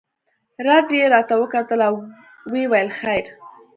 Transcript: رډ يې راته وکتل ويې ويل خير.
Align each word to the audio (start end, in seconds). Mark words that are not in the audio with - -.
رډ 0.65 0.87
يې 0.97 1.05
راته 1.13 1.33
وکتل 1.41 1.81
ويې 2.51 2.65
ويل 2.71 2.89
خير. 2.99 3.25